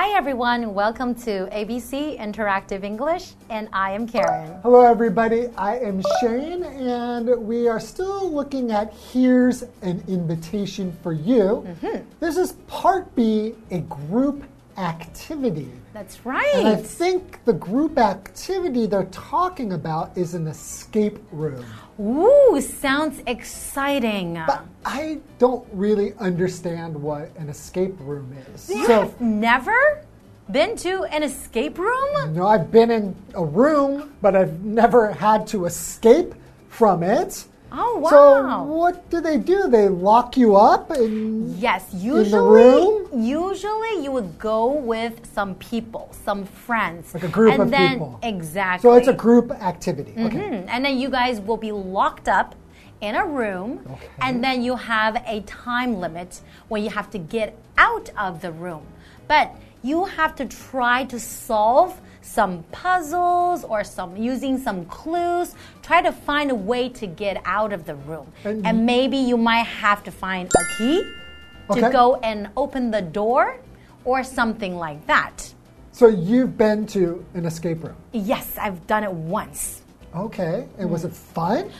[0.00, 0.74] Hi, everyone.
[0.74, 4.60] Welcome to ABC Interactive English, and I am Karen.
[4.62, 5.48] Hello, everybody.
[5.56, 11.64] I am Shane, and we are still looking at Here's an Invitation for You.
[11.66, 12.02] Mm -hmm.
[12.20, 14.44] This is part B, a group
[14.76, 15.72] activity.
[15.98, 16.54] That's right.
[16.54, 21.66] And I think the group activity they're talking about is an escape room.
[21.98, 24.40] Ooh, sounds exciting.
[24.46, 28.70] But I don't really understand what an escape room is.
[28.70, 30.04] You so, have never
[30.52, 32.32] been to an escape room?
[32.32, 36.32] No, I've been in a room, but I've never had to escape
[36.68, 37.44] from it.
[37.70, 38.10] Oh wow!
[38.10, 39.68] So what do they do?
[39.68, 43.22] They lock you up in yes, usually in the room.
[43.22, 47.92] Usually, you would go with some people, some friends, like a group and of then,
[47.92, 48.18] people.
[48.22, 48.88] Exactly.
[48.88, 50.12] So it's a group activity.
[50.12, 50.36] Mm -hmm.
[50.36, 50.64] Okay.
[50.68, 52.54] And then you guys will be locked up
[53.00, 54.08] in a room, okay.
[54.18, 58.50] and then you have a time limit when you have to get out of the
[58.50, 58.82] room.
[59.28, 59.48] But
[59.82, 66.12] you have to try to solve some puzzles or some using some clues try to
[66.12, 68.30] find a way to get out of the room.
[68.44, 71.02] And, and maybe you might have to find a key
[71.70, 71.80] okay.
[71.80, 73.56] to go and open the door
[74.04, 75.54] or something like that.
[75.92, 77.96] So you've been to an escape room?
[78.12, 79.82] Yes i've done it once.
[80.14, 80.92] Okay and mm.
[80.92, 81.72] was it fun?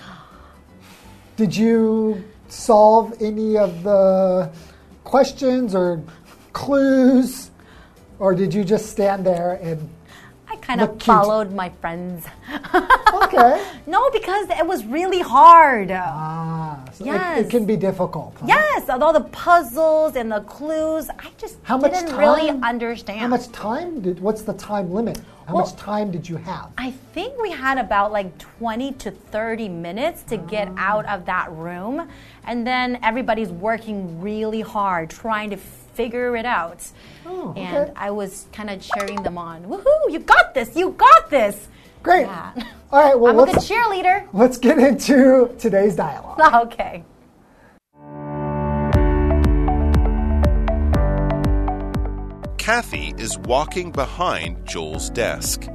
[1.37, 4.51] Did you solve any of the
[5.05, 6.03] questions or
[6.53, 7.51] clues?
[8.19, 9.89] Or did you just stand there and
[10.69, 12.27] kind of followed my friends.
[13.23, 13.67] okay.
[13.87, 15.91] No, because it was really hard.
[15.91, 17.41] Ah, so yes.
[17.41, 18.37] It, it, can be difficult.
[18.39, 18.47] Huh?
[18.49, 23.21] Yes, all the puzzles and the clues, I just How didn't much time, really understand.
[23.21, 24.21] How much time did?
[24.21, 25.19] What's the time limit?
[25.47, 26.71] How well, much time did you have?
[26.77, 30.97] I think we had about like 20 to 30 minutes to get ah.
[30.97, 32.07] out of that room.
[32.45, 35.57] And then everybody's working really hard trying to
[35.99, 36.81] figure it out.
[37.27, 37.61] Oh, okay.
[37.61, 39.65] And I was kind of cheering them on.
[39.65, 41.67] Woohoo, you got this, you got this.
[42.05, 42.27] Great.
[42.27, 42.53] Yeah.
[42.93, 44.29] All right, well, I'm a good cheerleader.
[44.33, 46.39] Let's get into today's dialogue.
[46.69, 47.03] Okay.
[52.59, 55.67] Kathy is walking behind Joel's desk.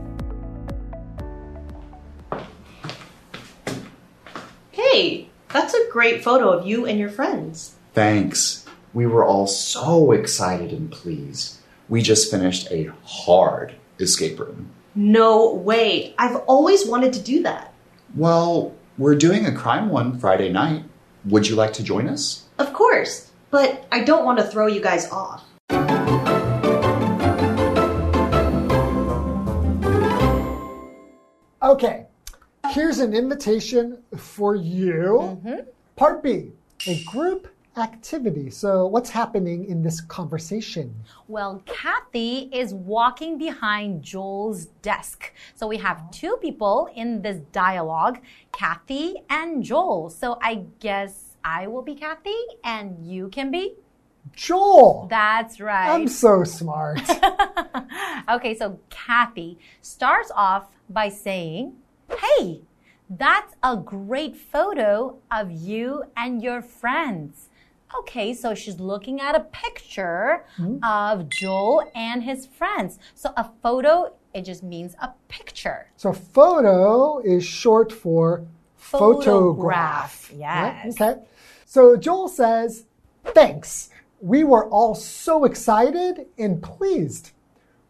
[4.72, 7.76] Hey, that's a great photo of you and your friends.
[7.94, 8.63] Thanks.
[8.94, 11.58] We were all so excited and pleased.
[11.90, 14.70] We just finished a hard escape room.
[14.94, 16.14] No way.
[16.20, 17.74] I've always wanted to do that.
[18.16, 20.84] Well, we're doing a crime one Friday night.
[21.26, 22.46] Would you like to join us?
[22.60, 25.44] Of course, but I don't want to throw you guys off.
[31.64, 32.06] Okay,
[32.70, 35.20] here's an invitation for you.
[35.22, 35.66] Mm -hmm.
[35.96, 36.52] Part B,
[36.88, 37.48] a group
[37.78, 38.50] activity.
[38.50, 40.94] So, what's happening in this conversation?
[41.28, 45.34] Well, Kathy is walking behind Joel's desk.
[45.56, 48.20] So, we have two people in this dialogue
[48.52, 50.10] Kathy and Joel.
[50.10, 53.76] So, I guess I will be Kathy and you can be?
[54.34, 55.08] Joel.
[55.10, 55.90] That's right.
[55.90, 57.02] I'm so smart.
[58.30, 61.74] okay, so Kathy starts off by saying,
[62.18, 62.62] Hey,
[63.10, 67.50] that's a great photo of you and your friends.
[68.00, 70.80] Okay, so she's looking at a picture mm.
[70.84, 73.00] of Joel and his friends.
[73.16, 75.88] So a photo, it just means a picture.
[75.98, 78.46] So photo is short for
[78.76, 79.26] photograph.
[79.26, 80.32] photograph.
[80.36, 81.00] Yes.
[81.00, 81.12] Right?
[81.12, 81.22] Okay.
[81.66, 82.86] So Joel says,
[83.26, 83.90] Thanks.
[84.22, 87.32] We were all so excited and pleased.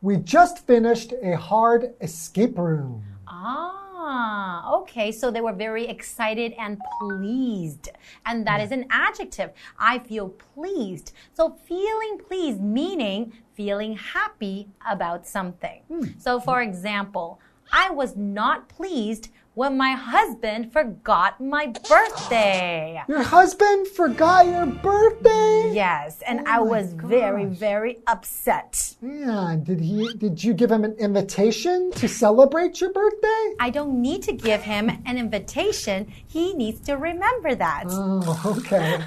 [0.01, 3.03] We just finished a hard escape room.
[3.27, 3.82] Ah.
[4.05, 5.13] Ah, okay.
[5.13, 7.89] So they were very excited and pleased.
[8.25, 9.51] And that is an adjective.
[9.79, 11.13] I feel pleased.
[11.33, 15.83] So feeling pleased meaning feeling happy about something.
[15.89, 16.21] Mm.
[16.21, 17.39] So for example,
[17.71, 23.01] I was not pleased when my husband forgot my birthday.
[23.07, 25.71] Your husband forgot your birthday?
[25.73, 27.09] Yes, and oh I was gosh.
[27.09, 28.95] very, very upset.
[29.01, 33.55] Yeah, did he did you give him an invitation to celebrate your birthday?
[33.59, 36.11] I don't need to give him an invitation.
[36.27, 37.85] He needs to remember that.
[37.87, 38.99] Oh, okay.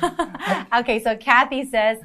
[0.81, 1.99] okay, so Kathy says,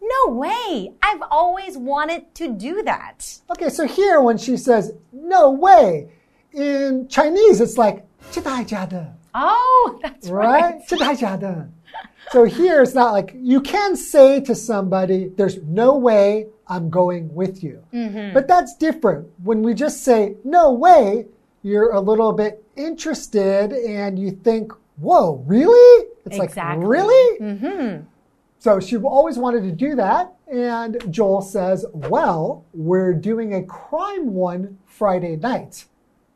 [0.00, 0.92] no way.
[1.02, 3.40] I've always wanted to do that.
[3.50, 6.08] Okay, so here when she says, no way,
[6.53, 9.13] in Chinese, it's like, 这太假的.
[9.33, 10.61] Oh, that's right.
[10.61, 10.81] Right?
[10.87, 11.69] 这太假的.
[12.31, 17.29] So here it's not like you can say to somebody, there's no way I'm going
[17.33, 17.79] with you.
[17.91, 18.33] Mm -hmm.
[18.33, 19.27] But that's different.
[19.43, 21.27] When we just say, no way,
[21.63, 26.07] you're a little bit interested and you think, whoa, really?
[26.25, 26.85] It's exactly.
[26.85, 27.39] like, really?
[27.39, 28.05] Mm -hmm.
[28.59, 30.33] So she always wanted to do that.
[30.51, 35.85] And Joel says, Well, we're doing a crime one Friday night.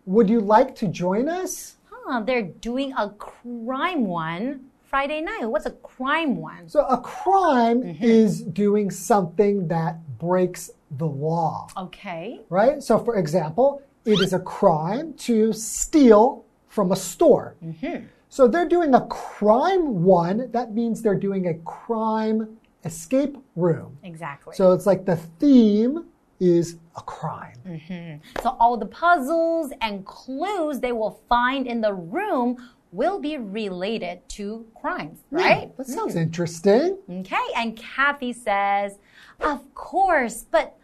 [0.06, 1.76] Would you like to join us?
[1.90, 5.46] Huh, they're doing a crime one Friday night.
[5.46, 6.68] What's a crime one?
[6.68, 8.04] So a crime mm-hmm.
[8.04, 12.40] is doing something that breaks the law, Okay.
[12.48, 12.80] right?
[12.80, 17.56] So, for example, it is a crime to steal from a store.
[17.64, 18.06] Mm-hmm.
[18.28, 20.52] So they're doing a crime one.
[20.52, 23.98] That means they're doing a crime escape room.
[24.04, 24.54] Exactly.
[24.54, 26.04] So it's like the theme
[26.38, 27.56] is a crime.
[27.66, 28.42] Mm-hmm.
[28.42, 32.56] So all the puzzles and clues they will find in the room
[32.92, 35.36] will be related to crimes, hmm.
[35.36, 35.76] right?
[35.76, 35.92] That hmm.
[35.92, 36.98] sounds interesting.
[37.10, 38.98] Okay, and Kathy says,
[39.40, 40.76] Of course, but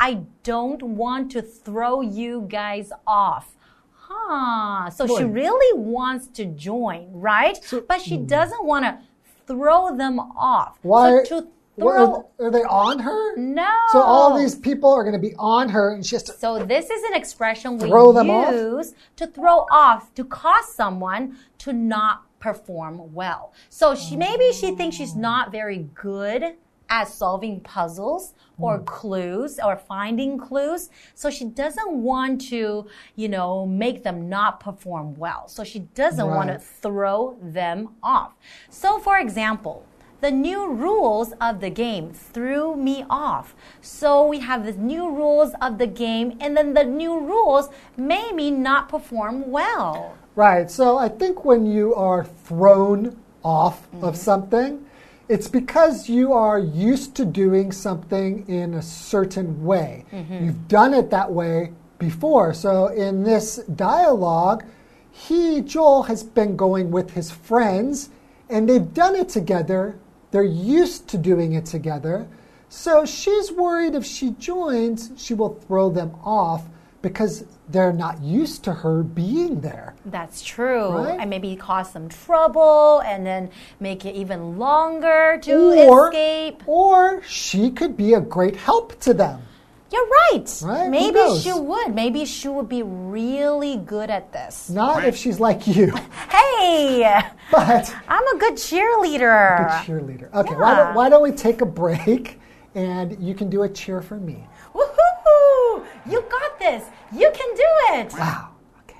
[0.00, 3.54] I don't want to throw you guys off.
[3.92, 4.88] Huh.
[4.90, 7.58] So she really wants to join, right?
[7.86, 8.26] but she hmm.
[8.26, 8.98] doesn't want to
[9.46, 10.78] throw them off.
[10.82, 10.88] hmm.
[10.88, 11.24] Why?
[11.24, 11.48] So to
[11.78, 12.28] throw.
[12.38, 13.36] are, are they on her?
[13.36, 13.72] no.
[13.92, 16.32] So all these people are going to be on her, and she has to.
[16.32, 18.52] So this is an expression we Throw them off?
[18.52, 23.52] use to throw off to cause someone to not perform well.
[23.68, 26.56] So she maybe she thinks she's not very good
[26.90, 28.84] at solving puzzles or hmm.
[28.84, 30.90] clues or finding clues.
[31.14, 32.86] So she doesn't want to,
[33.16, 35.48] you know, make them not perform well.
[35.48, 38.34] So she doesn't want to throw them off.
[38.70, 39.86] So for example,
[40.20, 43.54] the new rules of the game threw me off.
[43.80, 48.34] So we have the new rules of the game, and then the new rules made
[48.34, 50.16] me not perform well.
[50.34, 50.70] Right.
[50.70, 54.14] So I think when you are thrown off of mm-hmm.
[54.14, 54.86] something,
[55.28, 60.04] it's because you are used to doing something in a certain way.
[60.12, 60.44] Mm-hmm.
[60.44, 62.54] You've done it that way before.
[62.54, 64.64] So in this dialogue,
[65.10, 68.10] he, Joel, has been going with his friends
[68.48, 69.98] and they've done it together.
[70.30, 72.28] They're used to doing it together.
[72.68, 76.64] So she's worried if she joins, she will throw them off
[77.00, 79.94] because they're not used to her being there.
[80.04, 80.88] That's true.
[80.90, 81.20] Right?
[81.20, 86.62] And maybe cause some trouble and then make it even longer to or, escape.
[86.66, 89.42] or she could be a great help to them.
[89.90, 90.60] You're right.
[90.62, 90.90] Right?
[90.90, 91.94] Maybe she would.
[91.94, 94.68] Maybe she would be really good at this.
[94.68, 95.94] Not if she's like you,
[96.28, 99.60] Hey, but I'm a good cheerleader.
[99.60, 100.32] a good cheerleader.
[100.34, 102.38] Okay, why, don't, why don't we take a break
[102.74, 104.46] and you can do a cheer for me?
[104.74, 105.84] Woohoo!
[106.06, 106.84] You got this.
[107.12, 107.64] You can do
[107.98, 108.12] it.
[108.18, 108.50] Wow.
[108.84, 108.98] Okay.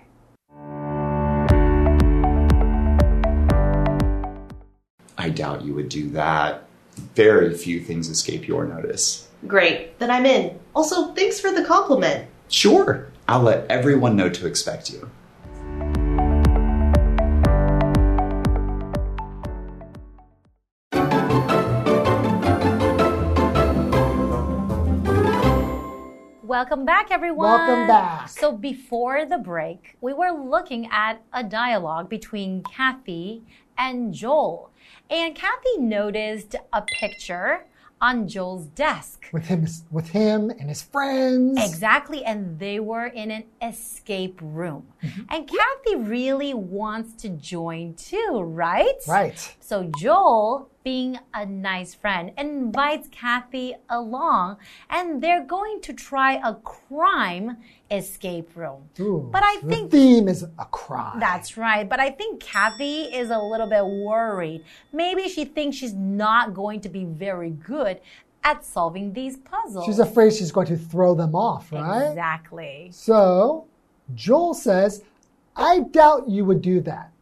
[5.18, 6.64] I doubt you would do that.
[7.14, 9.28] Very few things escape your notice.
[9.46, 10.58] Great, then I'm in.
[10.74, 12.28] Also, thanks for the compliment.
[12.48, 15.10] Sure, I'll let everyone know to expect you.
[26.58, 27.52] Welcome back, everyone.
[27.52, 28.28] Welcome back.
[28.28, 33.44] So, before the break, we were looking at a dialogue between Kathy
[33.78, 34.72] and Joel.
[35.08, 37.64] And Kathy noticed a picture
[38.00, 39.28] on Joel's desk.
[39.32, 41.64] With him, with him and his friends.
[41.64, 44.88] Exactly, and they were in an escape room.
[45.04, 45.22] Mm-hmm.
[45.30, 48.96] And Kathy really wants to join too, right?
[49.06, 49.56] Right.
[49.60, 54.57] So Joel, being a nice friend, invites Kathy along,
[54.88, 57.59] and they're going to try a crime
[57.90, 58.85] escape room.
[58.99, 61.21] Ooh, but I the think theme is a crime.
[61.21, 61.87] that's right.
[61.87, 64.64] But I think Kathy is a little bit worried.
[64.90, 68.00] Maybe she thinks she's not going to be very good
[68.42, 69.85] at solving these puzzles.
[69.85, 72.09] She's afraid she's going to throw them off, right?
[72.09, 72.88] Exactly.
[72.95, 73.66] So
[74.14, 75.02] Joel says,
[75.54, 77.12] I doubt you would do that.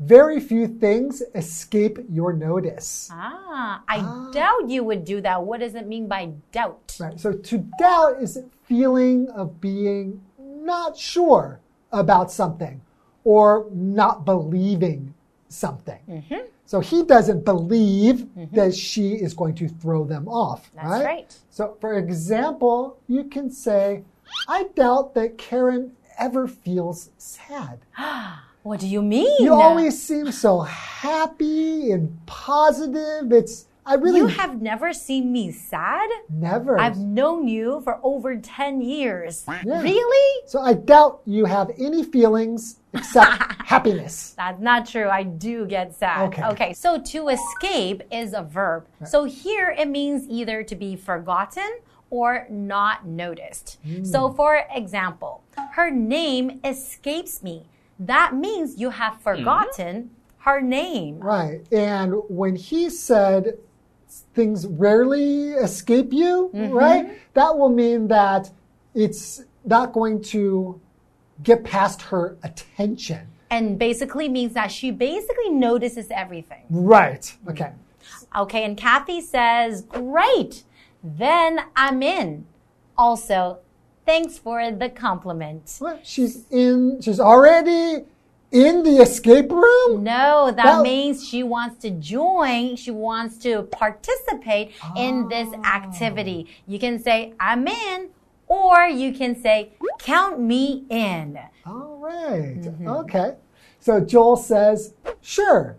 [0.00, 3.08] Very few things escape your notice.
[3.12, 5.42] Ah, I doubt you would do that.
[5.42, 6.96] What does it mean by doubt?
[7.00, 7.18] Right.
[7.18, 11.58] So to doubt is a feeling of being not sure
[11.90, 12.80] about something
[13.24, 15.14] or not believing
[15.48, 15.98] something.
[16.08, 16.46] Mm-hmm.
[16.64, 20.70] So he doesn't believe that she is going to throw them off.
[20.74, 21.04] That's right?
[21.04, 21.36] right.
[21.50, 24.04] So, for example, you can say,
[24.46, 27.80] I doubt that Karen ever feels sad.
[28.68, 29.34] What do you mean?
[29.40, 33.32] You always seem so happy and positive.
[33.32, 36.10] It's, I really You have never seen me sad?
[36.28, 36.78] never.
[36.78, 39.46] I've known you for over 10 years.
[39.48, 39.80] Yeah.
[39.80, 40.42] Really?
[40.46, 44.34] So I doubt you have any feelings except happiness.
[44.36, 45.08] That's not true.
[45.08, 46.28] I do get sad.
[46.28, 46.44] Okay.
[46.48, 46.72] Okay.
[46.74, 48.86] So to escape is a verb.
[49.06, 51.78] So here it means either to be forgotten
[52.10, 53.78] or not noticed.
[53.82, 54.04] Hmm.
[54.04, 57.64] So for example, her name escapes me.
[57.98, 59.22] That means you have hmm.
[59.22, 61.18] forgotten her name.
[61.18, 61.60] Right.
[61.72, 63.58] And when he said
[64.34, 66.72] things rarely escape you, mm-hmm.
[66.72, 67.18] right?
[67.34, 68.50] That will mean that
[68.94, 70.80] it's not going to
[71.42, 73.26] get past her attention.
[73.50, 76.64] And basically means that she basically notices everything.
[76.70, 77.34] Right.
[77.48, 77.72] Okay.
[78.36, 80.64] Okay, and Kathy says, Great,
[81.02, 82.46] then I'm in.
[82.96, 83.58] Also,
[84.08, 85.76] thanks for the compliment.
[85.80, 88.04] Well, she's in, she's already
[88.50, 90.02] in the escape room?
[90.02, 95.62] No, that That- means she wants to join, she wants to participate in this oh.
[95.62, 96.46] activity.
[96.66, 98.08] You can say, I'm in,
[98.46, 101.38] or you can say, Count me in.
[101.66, 102.62] All right.
[102.62, 102.88] Mm-hmm.
[102.88, 103.34] Okay.
[103.80, 105.76] So Joel says, Sure,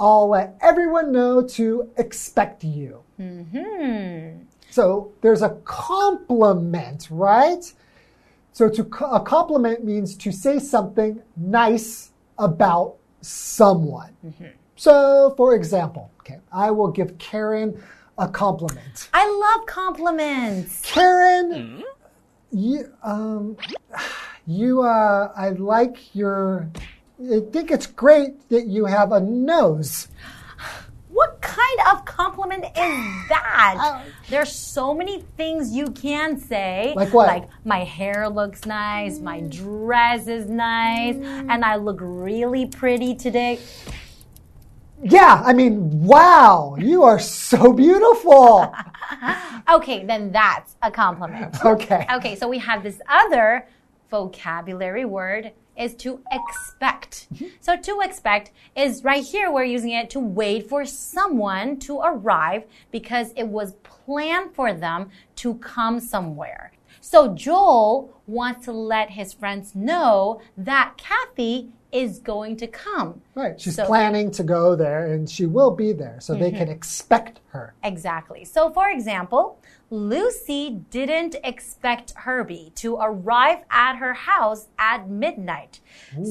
[0.00, 3.02] I'll let everyone know to expect you.
[3.20, 4.44] Mm-hmm.
[4.76, 7.64] So there's a compliment, right?
[8.52, 14.14] So to co- a compliment means to say something nice about someone.
[14.76, 17.82] So, for example, okay, I will give Karen
[18.18, 19.08] a compliment.
[19.14, 20.82] I love compliments.
[20.82, 21.82] Karen,
[22.52, 23.56] you, um,
[24.46, 26.68] you, uh, I like your.
[27.18, 30.08] I think it's great that you have a nose.
[31.56, 32.72] What kind of compliment is
[33.28, 33.76] that?
[33.78, 34.02] Oh.
[34.28, 36.92] There's so many things you can say.
[36.96, 37.28] Like what?
[37.28, 39.50] Like my hair looks nice, my mm.
[39.50, 41.46] dress is nice, mm.
[41.48, 43.58] and I look really pretty today.
[45.02, 48.74] Yeah, I mean, wow, you are so beautiful.
[49.68, 51.56] Okay, then that's a compliment.
[51.64, 52.06] Okay.
[52.14, 53.66] Okay, so we have this other
[54.10, 57.28] vocabulary word is to expect.
[57.34, 57.46] Mm-hmm.
[57.60, 62.64] So to expect is right here we're using it to wait for someone to arrive
[62.90, 66.72] because it was planned for them to come somewhere.
[67.00, 73.22] So Joel wants to let his friends know that Kathy is going to come.
[73.34, 76.68] Right, she's So- planning to go there and she will be there, so they can
[76.68, 76.72] mm-hmm.
[76.72, 77.74] expect her.
[77.82, 78.44] Exactly.
[78.44, 79.58] So, for example,
[79.90, 85.80] Lucy didn't expect Herbie to arrive at her house at midnight.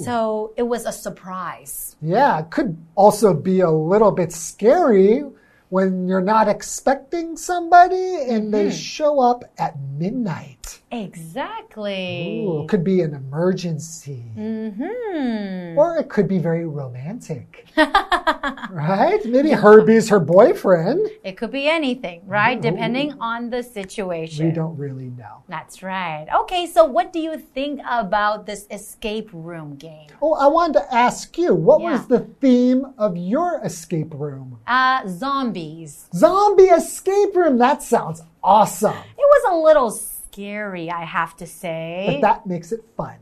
[0.03, 1.95] So, it was a surprise.
[2.01, 5.23] Yeah, it could also be a little bit scary
[5.69, 8.77] when you're not expecting somebody and they mm-hmm.
[8.77, 10.54] show up at midnight.
[10.91, 12.45] Exactly.
[12.47, 14.23] Ooh, it could be an emergency.
[14.37, 15.77] Mm -hmm.
[15.77, 17.65] Or it could be very romantic.
[18.71, 19.21] right?
[19.25, 20.99] Maybe Herbie's her boyfriend.
[21.23, 22.61] It could be anything, right?
[22.61, 24.45] Depending on the situation.
[24.45, 25.43] We don't really know.
[25.49, 26.25] That's right.
[26.41, 30.07] Okay, so what do you think about this escape room game?
[30.21, 34.59] Oh, I wanted to ask you, what was the theme of your escape room?
[34.67, 36.07] Uh, zombies.
[36.13, 37.57] Zombie escape room.
[37.57, 39.03] That sounds awesome.
[39.17, 39.91] It was a little
[40.35, 42.19] scary, I have to say.
[42.19, 43.15] But that makes it fun.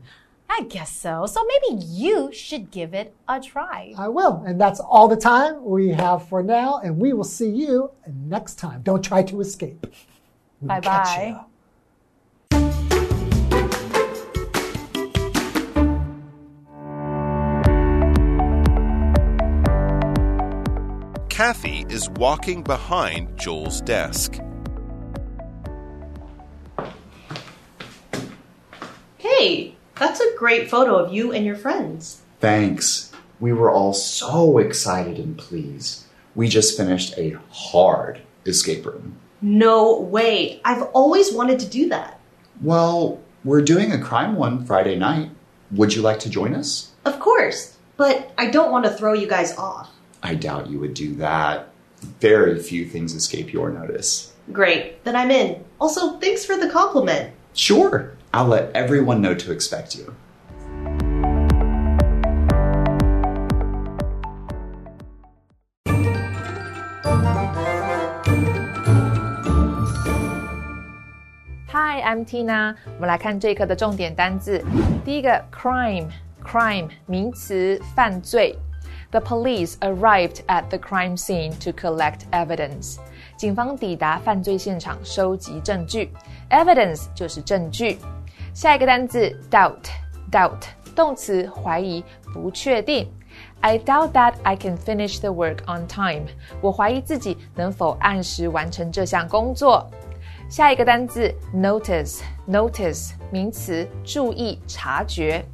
[0.50, 1.26] I guess so.
[1.26, 3.94] So maybe you should give it a try.
[3.96, 4.42] I will.
[4.46, 6.80] And that's all the time we have for now.
[6.80, 8.82] And we will see you next time.
[8.82, 9.86] Don't try to escape.
[10.60, 11.26] We will Bye catch bye.
[11.28, 11.40] you.
[21.28, 24.38] Kathy is walking behind Joel's desk.
[29.44, 32.22] Hey, that's a great photo of you and your friends.
[32.40, 33.12] Thanks.
[33.38, 36.04] We were all so excited and pleased.
[36.34, 39.16] We just finished a hard escape room.
[39.42, 40.62] No way.
[40.64, 42.18] I've always wanted to do that.
[42.62, 45.28] Well, we're doing a crime one Friday night.
[45.72, 46.92] Would you like to join us?
[47.04, 47.76] Of course.
[47.98, 49.90] But I don't want to throw you guys off.
[50.22, 51.68] I doubt you would do that.
[52.00, 54.32] Very few things escape your notice.
[54.52, 55.04] Great.
[55.04, 55.62] Then I'm in.
[55.78, 57.34] Also, thanks for the compliment.
[57.52, 60.13] Sure, I'll let everyone know to expect you.
[71.71, 72.75] Hi, I'm Tina。
[72.95, 74.63] 我们来看这一课的重点单字。
[75.05, 78.57] 第一个，crime，crime 名词，犯罪。
[79.11, 82.97] The police arrived at the crime scene to collect evidence。
[83.37, 86.11] 警方抵达犯罪现场收集证据。
[86.51, 87.97] Evidence 就是证据。
[88.53, 90.61] 下一个单字，doubt，doubt
[90.95, 92.03] 动词，怀疑、
[92.33, 93.09] 不确定。
[93.61, 96.25] I doubt that I can finish the work on time。
[96.61, 99.89] 我怀疑自己能否按时完成这项工作。
[100.49, 105.45] 下一个单字 notice，notice 名词，注意、察觉。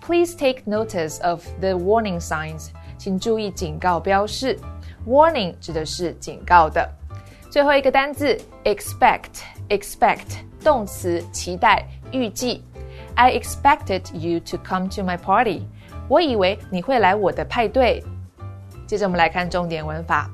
[0.00, 4.58] Please take notice of the warning signs，请注意警告标示。
[5.06, 6.90] Warning 指的是警告的。
[7.50, 12.62] 最后一个单字 expect，expect 动词，期待、 预计。
[13.14, 15.62] I expected you to come to my party。
[16.08, 18.02] 我以为你会来我的派对。
[18.86, 20.30] 接着我们来看重点文法。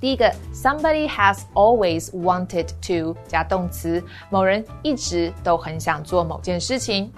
[0.00, 7.10] 第一个，somebody has always wanted to 加动词，某人一直都很想做某件事情。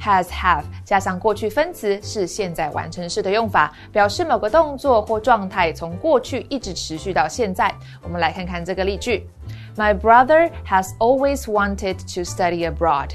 [0.00, 7.74] has have 加上过去分词是现在完成式的用法，表示某个动作或状态从过去一直持续到现在。
[8.02, 9.28] 我们来看看这个例句：
[9.76, 13.10] My brother has always wanted to study abroad。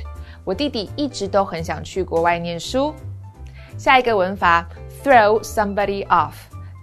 [0.48, 2.94] 我弟弟一直都很想去国外念书。
[3.76, 4.66] 下一个文法
[5.04, 6.32] ，throw somebody off，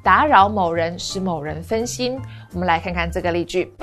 [0.03, 2.21] 打扰某人，使某人分心。
[2.53, 3.73] 我们来看看这个例句。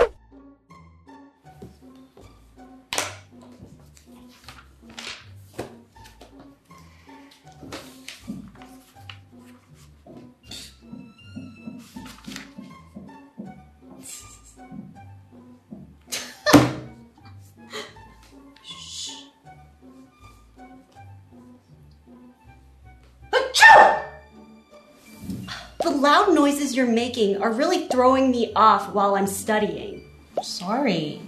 [26.01, 30.01] loud noises you're making are really throwing me off while I'm studying.
[30.41, 31.20] Sorry.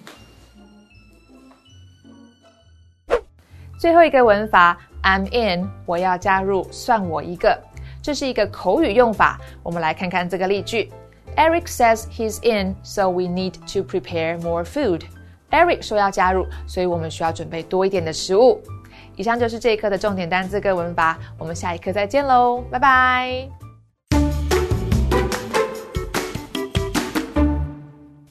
[3.79, 7.57] 最后一个文法，I'm in，我要加入，算我一个。
[8.01, 9.39] 这是一个口语用法。
[9.63, 10.91] 我们来看看这个例句：
[11.37, 15.03] Eric says he's in, so we need to prepare more food.
[15.51, 18.61] Eric 说要加入，所以我们需要准备多一点的食物。
[19.15, 23.62] 以上就是这一课的重点单词跟文法，我们下一课再见喽，拜拜。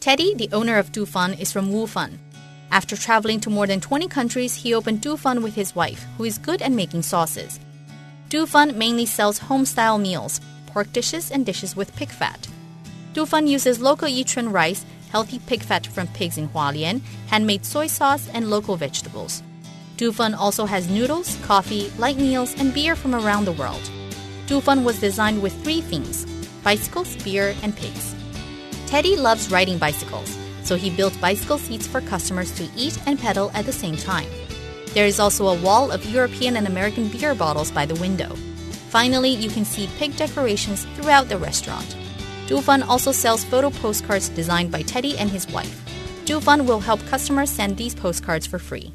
[0.04, 2.18] Teddy, the owner of duFun, is from Wufan.
[2.72, 6.38] After traveling to more than 20 countries, he opened duFun with his wife, who is
[6.38, 7.58] good at making sauces.
[8.28, 12.50] duFun mainly sells home style meals, pork dishes, and dishes with pig fat.
[13.14, 18.28] duFun uses local Yichun rice, healthy pig fat from pigs in Hualien, handmade soy sauce,
[18.34, 19.42] and local vegetables.
[19.96, 23.90] duFun also has noodles, coffee, light meals, and beer from around the world.
[24.48, 26.26] duFun was designed with three themes
[26.62, 28.14] bicycles, beer, and pigs.
[28.94, 33.50] Teddy loves riding bicycles, so he built bicycle seats for customers to eat and pedal
[33.56, 34.30] at the same time.
[34.94, 38.36] There is also a wall of European and American beer bottles by the window.
[38.92, 41.98] Finally, you can see pig decorations throughout the restaurant.
[42.46, 45.82] duFun also sells photo postcards designed by Teddy and his wife.
[46.26, 48.94] duFun will help customers send these postcards for free.